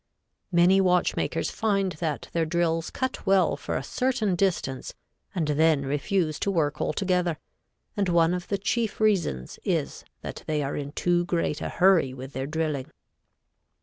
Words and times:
Many 0.51 0.81
watchmakers 0.81 1.51
find 1.51 1.91
that 1.99 2.27
their 2.33 2.43
drills 2.47 2.89
cut 2.89 3.23
well 3.27 3.55
for 3.55 3.77
a 3.77 3.83
certain 3.83 4.33
distance 4.35 4.95
and 5.35 5.49
then 5.49 5.85
refuse 5.85 6.39
to 6.39 6.49
work 6.49 6.81
altogether, 6.81 7.37
and 7.95 8.09
one 8.09 8.33
of 8.33 8.47
the 8.47 8.57
chief 8.57 8.99
reasons 8.99 9.59
is 9.63 10.03
that 10.21 10.43
they 10.47 10.63
are 10.63 10.75
in 10.75 10.91
too 10.93 11.23
great 11.25 11.61
a 11.61 11.69
hurry 11.69 12.15
with 12.15 12.33
their 12.33 12.47
drilling. 12.47 12.89